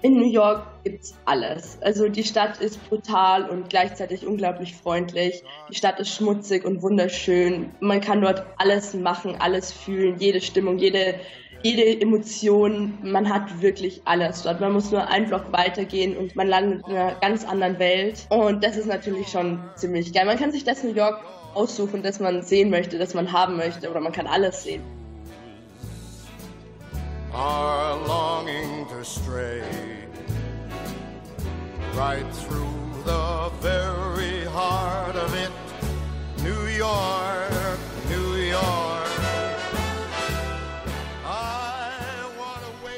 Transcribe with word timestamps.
In 0.00 0.14
New 0.14 0.30
York 0.30 0.62
gibt's 0.84 1.14
alles. 1.24 1.76
Also 1.80 2.08
die 2.08 2.22
Stadt 2.22 2.60
ist 2.60 2.88
brutal 2.88 3.48
und 3.50 3.68
gleichzeitig 3.68 4.24
unglaublich 4.24 4.76
freundlich. 4.76 5.42
Die 5.68 5.74
Stadt 5.74 5.98
ist 5.98 6.14
schmutzig 6.14 6.64
und 6.64 6.82
wunderschön. 6.82 7.72
Man 7.80 8.00
kann 8.00 8.20
dort 8.20 8.44
alles 8.58 8.94
machen, 8.94 9.34
alles 9.40 9.72
fühlen, 9.72 10.20
jede 10.20 10.40
Stimmung, 10.40 10.78
jede, 10.78 11.16
jede 11.64 12.00
Emotion. 12.00 12.96
Man 13.02 13.28
hat 13.28 13.60
wirklich 13.60 14.00
alles 14.04 14.42
dort. 14.42 14.60
Man 14.60 14.72
muss 14.72 14.92
nur 14.92 15.08
einen 15.08 15.26
Block 15.26 15.52
weitergehen 15.52 16.16
und 16.16 16.36
man 16.36 16.46
landet 16.46 16.86
in 16.86 16.94
einer 16.94 17.16
ganz 17.16 17.44
anderen 17.44 17.80
Welt. 17.80 18.24
Und 18.30 18.62
das 18.62 18.76
ist 18.76 18.86
natürlich 18.86 19.26
schon 19.26 19.58
ziemlich 19.74 20.12
geil. 20.12 20.26
Man 20.26 20.38
kann 20.38 20.52
sich 20.52 20.62
das 20.62 20.84
New 20.84 20.94
York 20.94 21.20
aussuchen, 21.54 22.04
das 22.04 22.20
man 22.20 22.42
sehen 22.42 22.70
möchte, 22.70 22.98
das 22.98 23.14
man 23.14 23.32
haben 23.32 23.56
möchte, 23.56 23.90
oder 23.90 23.98
man 23.98 24.12
kann 24.12 24.28
alles 24.28 24.62
sehen. 24.62 24.82
are 27.38 27.96
longing 28.08 28.77
stray 29.04 29.62
right 31.94 32.26
through 32.32 32.68
the 33.04 33.50
very 33.60 34.44
heart 34.44 35.16
of 35.16 35.34
it, 35.34 35.50
New 36.42 36.66
York, 36.66 37.78
New 38.08 38.36
York. 38.36 39.08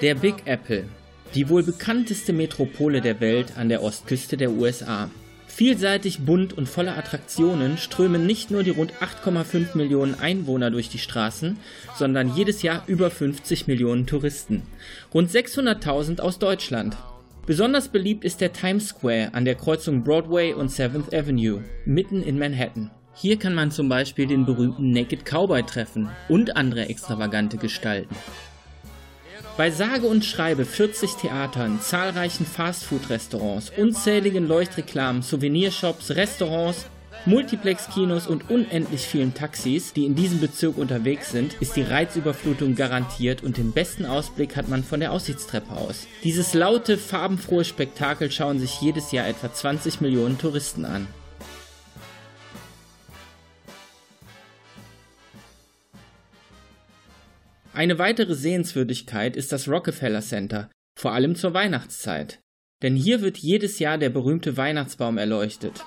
Der 0.00 0.14
Big 0.14 0.42
Apple, 0.46 0.84
die 1.34 1.48
wohl 1.48 1.62
bekannteste 1.62 2.32
Metropole 2.32 3.00
der 3.00 3.20
Welt 3.20 3.56
an 3.56 3.68
der 3.68 3.82
Ostküste 3.82 4.36
der 4.36 4.50
USA. 4.50 5.10
Vielseitig 5.50 6.20
bunt 6.20 6.56
und 6.56 6.68
voller 6.68 6.96
Attraktionen 6.96 7.76
strömen 7.76 8.24
nicht 8.24 8.50
nur 8.50 8.62
die 8.62 8.70
rund 8.70 8.94
8,5 8.94 9.76
Millionen 9.76 10.18
Einwohner 10.18 10.70
durch 10.70 10.88
die 10.88 10.98
Straßen, 10.98 11.58
sondern 11.96 12.34
jedes 12.34 12.62
Jahr 12.62 12.84
über 12.86 13.10
50 13.10 13.66
Millionen 13.66 14.06
Touristen. 14.06 14.62
Rund 15.12 15.28
600.000 15.28 16.20
aus 16.20 16.38
Deutschland. 16.38 16.96
Besonders 17.46 17.88
beliebt 17.88 18.24
ist 18.24 18.40
der 18.40 18.52
Times 18.52 18.88
Square 18.88 19.34
an 19.34 19.44
der 19.44 19.56
Kreuzung 19.56 20.04
Broadway 20.04 20.54
und 20.54 20.70
7th 20.70 21.14
Avenue, 21.14 21.62
mitten 21.84 22.22
in 22.22 22.38
Manhattan. 22.38 22.90
Hier 23.14 23.36
kann 23.36 23.54
man 23.54 23.70
zum 23.70 23.88
Beispiel 23.88 24.26
den 24.26 24.46
berühmten 24.46 24.92
Naked 24.92 25.24
Cowboy 25.26 25.64
treffen 25.64 26.08
und 26.28 26.56
andere 26.56 26.88
extravagante 26.88 27.58
Gestalten. 27.58 28.14
Bei 29.56 29.70
sage 29.70 30.06
und 30.06 30.24
schreibe 30.24 30.64
40 30.64 31.16
Theatern, 31.16 31.80
zahlreichen 31.80 32.46
Fastfood-Restaurants, 32.46 33.72
unzähligen 33.76 34.48
Leuchtreklamen, 34.48 35.22
Souvenirshops, 35.22 36.12
Restaurants, 36.12 36.86
Multiplex-Kinos 37.26 38.26
und 38.26 38.48
unendlich 38.48 39.02
vielen 39.02 39.34
Taxis, 39.34 39.92
die 39.92 40.06
in 40.06 40.14
diesem 40.14 40.40
Bezirk 40.40 40.78
unterwegs 40.78 41.30
sind, 41.30 41.54
ist 41.60 41.76
die 41.76 41.82
Reizüberflutung 41.82 42.74
garantiert 42.74 43.42
und 43.42 43.58
den 43.58 43.72
besten 43.72 44.06
Ausblick 44.06 44.56
hat 44.56 44.68
man 44.68 44.82
von 44.82 45.00
der 45.00 45.12
Aussichtstreppe 45.12 45.72
aus. 45.72 46.06
Dieses 46.24 46.54
laute, 46.54 46.96
farbenfrohe 46.96 47.64
Spektakel 47.64 48.30
schauen 48.30 48.58
sich 48.58 48.80
jedes 48.80 49.12
Jahr 49.12 49.28
etwa 49.28 49.52
20 49.52 50.00
Millionen 50.00 50.38
Touristen 50.38 50.86
an. 50.86 51.06
Eine 57.72 57.98
weitere 57.98 58.34
Sehenswürdigkeit 58.34 59.36
ist 59.36 59.52
das 59.52 59.68
Rockefeller 59.68 60.22
Center, 60.22 60.70
vor 60.98 61.12
allem 61.12 61.36
zur 61.36 61.54
Weihnachtszeit. 61.54 62.40
Denn 62.82 62.96
hier 62.96 63.20
wird 63.20 63.38
jedes 63.38 63.78
Jahr 63.78 63.96
der 63.96 64.10
berühmte 64.10 64.56
Weihnachtsbaum 64.56 65.18
erleuchtet. 65.18 65.84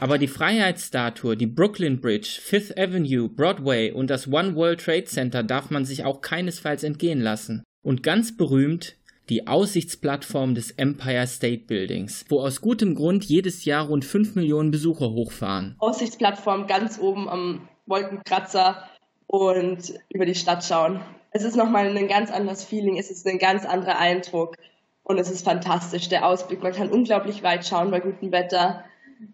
Aber 0.00 0.18
die 0.18 0.28
Freiheitsstatue, 0.28 1.36
die 1.36 1.46
Brooklyn 1.46 2.00
Bridge, 2.00 2.38
Fifth 2.40 2.78
Avenue, 2.78 3.28
Broadway 3.28 3.90
und 3.90 4.10
das 4.10 4.28
One 4.28 4.54
World 4.54 4.80
Trade 4.80 5.04
Center 5.04 5.42
darf 5.42 5.70
man 5.70 5.84
sich 5.84 6.04
auch 6.04 6.20
keinesfalls 6.20 6.84
entgehen 6.84 7.20
lassen. 7.20 7.64
Und 7.82 8.02
ganz 8.02 8.36
berühmt 8.36 8.96
die 9.28 9.46
Aussichtsplattform 9.46 10.54
des 10.54 10.70
Empire 10.72 11.26
State 11.26 11.64
Buildings, 11.66 12.24
wo 12.28 12.40
aus 12.40 12.60
gutem 12.60 12.94
Grund 12.94 13.24
jedes 13.24 13.64
Jahr 13.64 13.86
rund 13.86 14.04
5 14.04 14.36
Millionen 14.36 14.70
Besucher 14.70 15.10
hochfahren. 15.10 15.74
Aussichtsplattform 15.78 16.66
ganz 16.66 16.98
oben 16.98 17.28
am 17.28 17.68
Wolkenkratzer 17.86 18.88
und 19.26 19.94
über 20.08 20.26
die 20.26 20.34
Stadt 20.34 20.64
schauen. 20.64 21.00
Es 21.30 21.44
ist 21.44 21.56
nochmal 21.56 21.94
ein 21.94 22.08
ganz 22.08 22.30
anderes 22.30 22.64
Feeling, 22.64 22.98
es 22.98 23.10
ist 23.10 23.26
ein 23.26 23.38
ganz 23.38 23.66
anderer 23.66 23.98
Eindruck 23.98 24.56
und 25.02 25.18
es 25.18 25.30
ist 25.30 25.44
fantastisch, 25.44 26.08
der 26.08 26.24
Ausblick. 26.26 26.62
Man 26.62 26.72
kann 26.72 26.88
unglaublich 26.88 27.42
weit 27.42 27.66
schauen 27.66 27.90
bei 27.90 28.00
gutem 28.00 28.32
Wetter. 28.32 28.84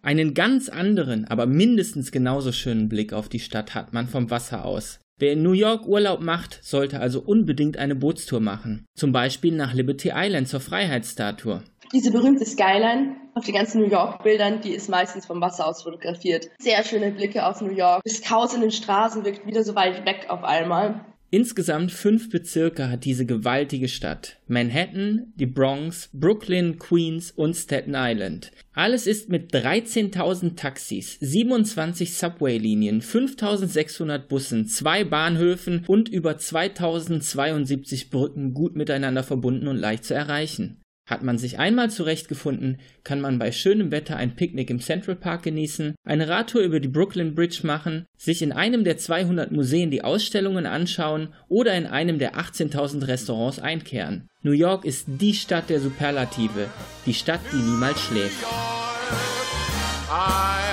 Einen 0.02 0.34
ganz 0.34 0.68
anderen, 0.68 1.26
aber 1.26 1.46
mindestens 1.46 2.12
genauso 2.12 2.52
schönen 2.52 2.88
Blick 2.88 3.12
auf 3.12 3.28
die 3.28 3.40
Stadt 3.40 3.74
hat 3.74 3.92
man 3.92 4.06
vom 4.06 4.30
Wasser 4.30 4.64
aus. 4.64 5.00
Wer 5.18 5.34
in 5.34 5.42
New 5.42 5.52
York 5.52 5.86
Urlaub 5.86 6.20
macht, 6.20 6.58
sollte 6.62 6.98
also 6.98 7.20
unbedingt 7.20 7.76
eine 7.76 7.94
Bootstour 7.94 8.40
machen. 8.40 8.84
Zum 8.96 9.12
Beispiel 9.12 9.54
nach 9.54 9.72
Liberty 9.72 10.10
Island 10.12 10.48
zur 10.48 10.60
Freiheitsstatue. 10.60 11.62
Diese 11.92 12.10
berühmte 12.10 12.44
Skyline 12.44 13.14
auf 13.34 13.44
den 13.44 13.54
ganzen 13.54 13.80
New 13.80 13.88
York-Bildern, 13.88 14.60
die 14.60 14.72
ist 14.72 14.88
meistens 14.88 15.26
vom 15.26 15.40
Wasser 15.40 15.68
aus 15.68 15.84
fotografiert. 15.84 16.50
Sehr 16.58 16.82
schöne 16.82 17.12
Blicke 17.12 17.46
auf 17.46 17.60
New 17.60 17.72
York. 17.72 18.02
Das 18.04 18.22
Chaos 18.22 18.54
in 18.54 18.62
den 18.62 18.72
Straßen 18.72 19.24
wirkt 19.24 19.46
wieder 19.46 19.62
so 19.62 19.76
weit 19.76 20.04
weg 20.04 20.26
auf 20.28 20.42
einmal. 20.42 21.04
Insgesamt 21.30 21.90
fünf 21.90 22.30
Bezirke 22.30 22.88
hat 22.90 23.04
diese 23.04 23.26
gewaltige 23.26 23.88
Stadt. 23.88 24.38
Manhattan, 24.46 25.32
die 25.34 25.46
Bronx, 25.46 26.08
Brooklyn, 26.12 26.78
Queens 26.78 27.32
und 27.32 27.54
Staten 27.54 27.94
Island. 27.96 28.52
Alles 28.72 29.06
ist 29.06 29.28
mit 29.28 29.52
13.000 29.52 30.54
Taxis, 30.54 31.18
27 31.20 32.14
Subway-Linien, 32.14 33.02
5.600 33.02 34.18
Bussen, 34.18 34.66
zwei 34.66 35.02
Bahnhöfen 35.02 35.84
und 35.88 36.08
über 36.08 36.32
2.072 36.32 38.10
Brücken 38.10 38.54
gut 38.54 38.76
miteinander 38.76 39.24
verbunden 39.24 39.66
und 39.66 39.76
leicht 39.76 40.04
zu 40.04 40.14
erreichen. 40.14 40.83
Hat 41.06 41.22
man 41.22 41.36
sich 41.36 41.58
einmal 41.58 41.90
zurechtgefunden, 41.90 42.78
kann 43.02 43.20
man 43.20 43.38
bei 43.38 43.52
schönem 43.52 43.90
Wetter 43.90 44.16
ein 44.16 44.36
Picknick 44.36 44.70
im 44.70 44.80
Central 44.80 45.16
Park 45.16 45.42
genießen, 45.42 45.94
eine 46.02 46.28
Radtour 46.28 46.62
über 46.62 46.80
die 46.80 46.88
Brooklyn 46.88 47.34
Bridge 47.34 47.60
machen, 47.66 48.06
sich 48.16 48.40
in 48.40 48.52
einem 48.52 48.84
der 48.84 48.96
200 48.96 49.52
Museen 49.52 49.90
die 49.90 50.02
Ausstellungen 50.02 50.64
anschauen 50.64 51.34
oder 51.48 51.74
in 51.74 51.86
einem 51.86 52.18
der 52.18 52.36
18.000 52.36 53.06
Restaurants 53.06 53.58
einkehren. 53.58 54.30
New 54.42 54.52
York 54.52 54.86
ist 54.86 55.06
die 55.06 55.34
Stadt 55.34 55.68
der 55.68 55.80
Superlative, 55.80 56.68
die 57.04 57.14
Stadt, 57.14 57.40
die 57.52 57.56
niemals 57.56 58.00
schläft. 58.00 58.42
I 60.10 60.64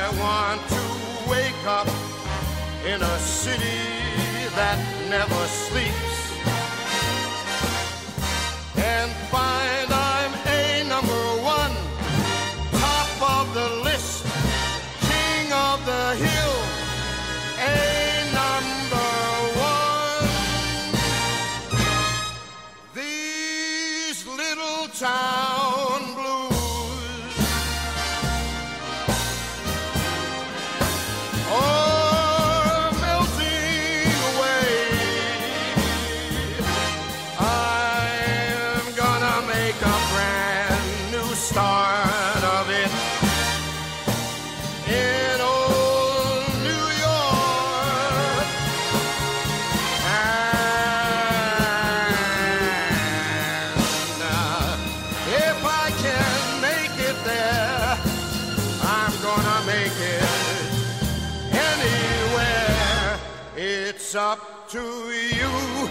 It's 64.12 64.18
up 64.18 64.68
to 64.72 64.78
you, 64.78 65.90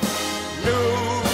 New 0.66 1.29